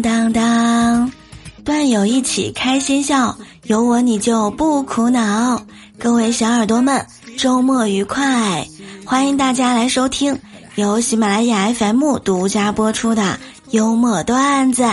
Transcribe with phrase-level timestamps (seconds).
[0.00, 1.10] 当当，
[1.64, 5.60] 段友一起开心笑，有我你就不苦恼。
[5.98, 7.04] 各位小耳朵们，
[7.36, 8.66] 周末愉快！
[9.04, 10.38] 欢迎大家来收听
[10.76, 13.38] 由喜马拉雅 FM 独家播出的
[13.70, 14.88] 幽默段子。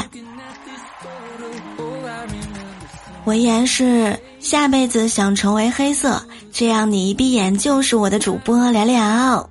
[3.26, 9.50] 文言是下辈子想成为黑色，这样你一闭眼就是我的主播聊聊。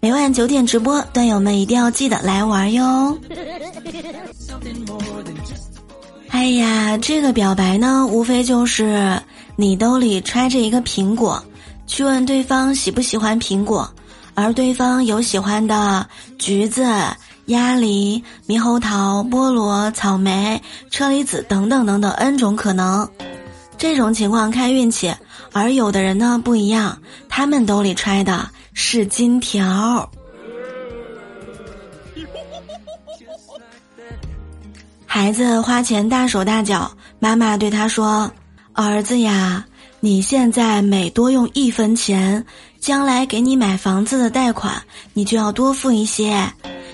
[0.00, 3.18] 每晚九点直播，段友们一定要记得来玩哟。
[6.28, 9.20] 哎呀，这个表白呢，无非就是
[9.56, 11.42] 你兜里揣着一个苹果，
[11.86, 13.90] 去问对方喜不喜欢苹果，
[14.34, 16.06] 而对方有喜欢的
[16.38, 16.84] 橘子、
[17.46, 20.60] 鸭梨、猕猴桃、菠萝、草莓、
[20.90, 23.08] 车厘子等等等等 N 种可能。
[23.78, 25.14] 这种情况看运气，
[25.52, 26.98] 而有的人呢不一样，
[27.28, 28.50] 他们兜里揣的。
[28.78, 30.10] 是金条。
[35.06, 38.30] 孩子花钱大手大脚，妈妈对他说
[38.74, 39.64] ：“儿子呀，
[40.00, 42.44] 你现在每多用一分钱，
[42.78, 44.82] 将来给你买房子的贷款，
[45.14, 46.46] 你就要多付一些。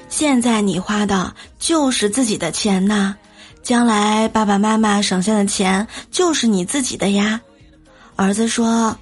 [0.08, 3.16] 现在你花的就是自己的钱呐，
[3.60, 7.40] 将来爸爸妈妈省下的钱就是你自己的呀。”
[8.14, 8.96] 儿子说：“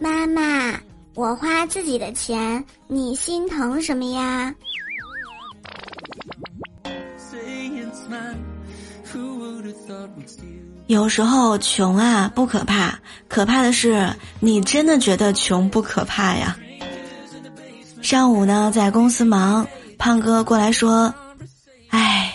[0.00, 0.80] 妈妈。”
[1.14, 4.54] 我花自己的钱，你心疼什么呀？
[10.86, 16.56] 有时候穷啊不可怕，可怕的是你真的觉得穷不可怕呀。
[18.00, 19.66] 上午呢在公司忙，
[19.98, 21.14] 胖哥过来说
[21.90, 22.34] ：“哎，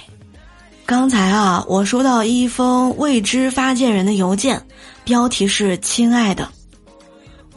[0.86, 4.66] 刚才啊我收到一封未知发件人的邮件，
[5.04, 6.48] 标题是‘亲爱的’。”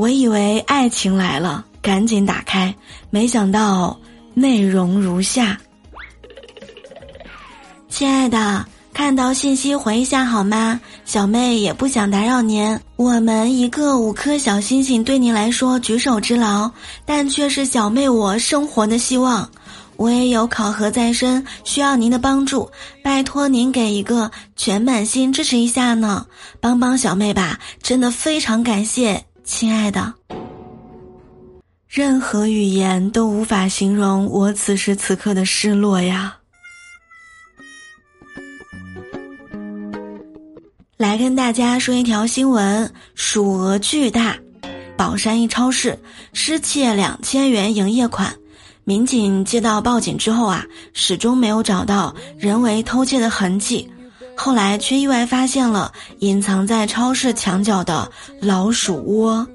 [0.00, 2.74] 我以为爱情来了，赶紧打开，
[3.10, 3.94] 没想到
[4.32, 5.60] 内容如下：
[7.90, 8.64] 亲爱的，
[8.94, 10.80] 看到信息回一下好吗？
[11.04, 12.80] 小妹也不想打扰您。
[12.96, 16.70] 我们一个五颗小星星对您来说举手之劳，
[17.04, 19.46] 但却是小妹我生活的希望。
[19.96, 22.70] 我也有考核在身，需要您的帮助，
[23.04, 26.24] 拜托您给一个全满心支持一下呢，
[26.58, 29.22] 帮帮小妹吧，真的非常感谢。
[29.42, 30.14] 亲爱的，
[31.88, 36.36] 任何语言都无法形容我此时此刻的失落呀！
[40.96, 44.38] 来跟大家说一条新闻：数额巨大，
[44.96, 45.98] 宝山一超市
[46.32, 48.32] 失窃两千元营业款。
[48.84, 53.90] 民警接到报警之后啊，始终没有找到人为偷窃的痕迹。
[54.42, 59.46] 后来却意外发现了隐藏在超市墙角的老鼠窝。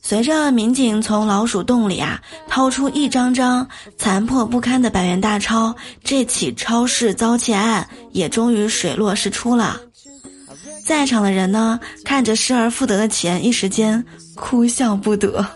[0.00, 9.78] 随着民警从老鼠洞里啊掏出一张张残破不堪的百元大钞，这起超市遭窃案也终于水落石出了。
[10.82, 14.02] 在场的人呢，看着失而复得的钱，一时间
[14.34, 15.46] 哭笑不得。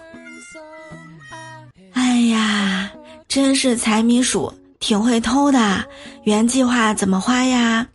[1.94, 2.90] 哎呀，
[3.26, 4.52] 真是财迷鼠。
[4.80, 5.84] 挺会偷的，
[6.24, 7.86] 原计划怎么花呀？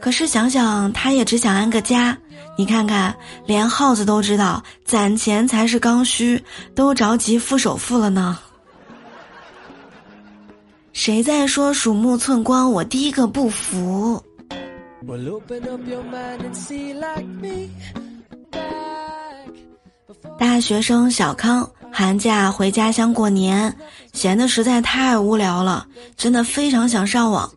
[0.00, 2.16] 可是想想，他也只想安个家。
[2.56, 3.14] 你看看，
[3.46, 6.42] 连耗子都知道攒钱才是刚需，
[6.74, 8.38] 都着急付首付了呢。
[10.92, 12.70] 谁在说鼠目寸光？
[12.70, 14.22] 我第一个不服。
[20.38, 21.70] 大学生小康。
[22.00, 23.76] 寒假回家乡过年，
[24.14, 27.50] 闲的实在太无聊了，真的非常想上网。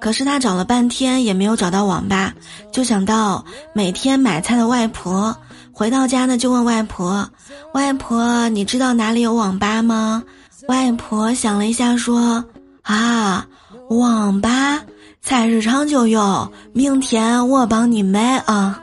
[0.00, 2.32] 可是他找了半天也没有找到网吧，
[2.72, 3.44] 就想到
[3.74, 5.36] 每天买菜的外婆。
[5.70, 7.28] 回到家呢，就问外婆
[7.74, 10.22] ：“外婆，你知道哪里有网吧吗？”
[10.66, 12.42] 外婆想了一下说
[12.80, 13.46] ：“啊，
[13.90, 14.82] 网吧，
[15.20, 18.80] 菜市场就有，明天我帮你买啊。”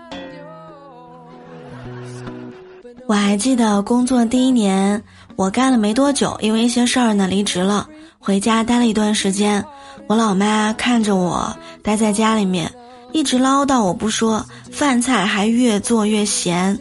[3.07, 5.01] 我还记得工作第一年，
[5.38, 7.88] 我干了没多久，因为一些事儿呢离职了，
[8.19, 9.63] 回家待了一段时间。
[10.07, 12.69] 我老妈看着我待在家里面，
[13.13, 16.77] 一直唠叨我不说，饭菜还越做越咸。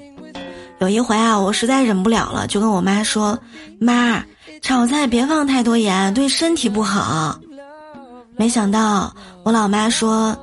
[0.81, 3.39] 有一回啊，我实在忍不了了，就跟我妈说
[3.79, 4.21] ：“妈，
[4.61, 7.39] 炒菜别放太多盐，对身体不好。”
[8.37, 9.15] 没想到
[9.45, 10.37] 我老妈说：“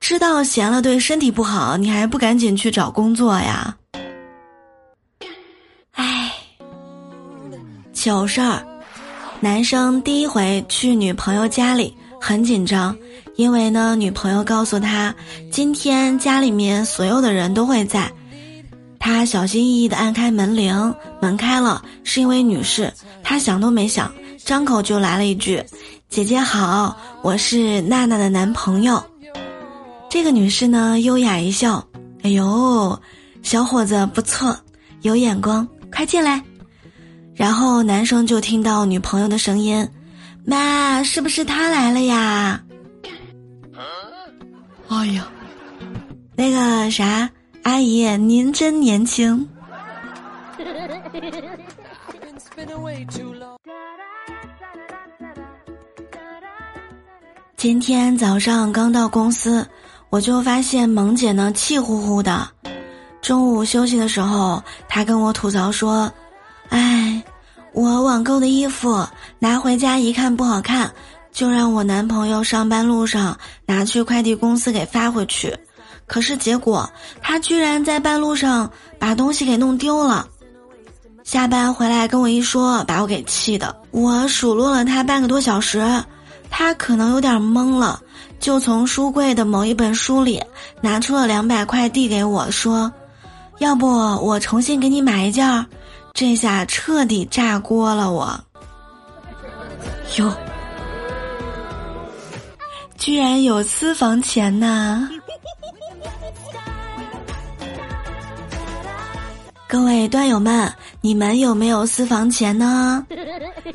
[0.00, 3.74] 知道咸了对身体不好，你还不赶紧去找工作呀？”
[8.04, 8.62] 糗事儿，
[9.40, 12.94] 男生第一回去女朋友家里很紧张，
[13.34, 15.14] 因为呢，女朋友告诉他
[15.50, 18.12] 今天家里面所有的人都会在。
[18.98, 22.92] 他小心翼翼地按开门铃，门开了，是一位女士。
[23.22, 24.12] 他想都没想，
[24.44, 25.64] 张口就来了一句
[26.10, 29.02] ：“姐姐好，我是娜娜的男朋友。”
[30.10, 31.82] 这个女士呢，优雅一笑
[32.22, 33.00] ：“哎呦，
[33.42, 34.54] 小伙子不错，
[35.00, 36.42] 有眼光，快进来。”
[37.34, 39.88] 然后男生就听到女朋友的声音
[40.46, 42.60] ：“妈，是不是他来了呀？”
[44.88, 45.26] 哎呀，
[46.36, 47.28] 那个啥，
[47.64, 49.46] 阿姨，您真年轻。
[57.56, 59.66] 今天早上刚到公司，
[60.10, 62.46] 我就发现萌姐呢气呼呼的。
[63.20, 66.10] 中午休息的时候，她跟我吐槽说：“，
[67.74, 69.04] 我网购的衣服
[69.40, 70.90] 拿回家一看不好看，
[71.32, 73.36] 就让我男朋友上班路上
[73.66, 75.52] 拿去快递公司给发回去。
[76.06, 76.88] 可是结果
[77.20, 80.26] 他居然在半路上把东西给弄丢了。”
[81.24, 83.74] 下班回来跟我一说，把我给气的。
[83.90, 85.82] 我数落了他半个多小时，
[86.50, 88.00] 他可能有点懵了，
[88.38, 90.40] 就从书柜的某一本书里
[90.80, 92.92] 拿出了两百块递给我说
[93.58, 95.66] ：“要不我重新给你买一件。”
[96.14, 98.40] 这下彻底炸锅了，我。
[100.16, 100.32] 哟，
[102.96, 105.08] 居然有私房钱呐！
[109.66, 113.04] 各位段友们，你们有没有私房钱呢？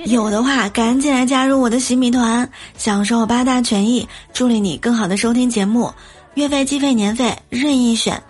[0.06, 5.92] 有的话，赶紧来加入我的洗米团，享受八大权益，助力你更好的收听节目。
[6.36, 8.24] 月费、季费、年费任意选，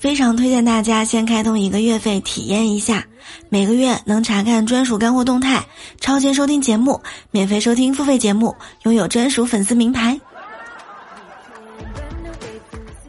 [0.00, 3.04] 非常推荐大家先开通一个月费体验一下，
[3.50, 5.62] 每个月能查看专属干货动态，
[6.00, 6.98] 超前收听节目，
[7.30, 10.18] 免费收听付费节目，拥有专属粉丝名牌，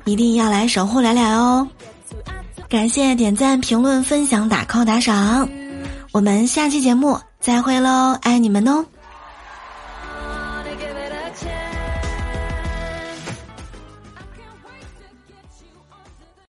[0.04, 1.66] 一定要来守护聊聊哦！
[2.68, 5.48] 感谢点赞、评论、分享、打 call、打赏，
[6.12, 8.86] 我们下期节目再会喽，爱你们哦！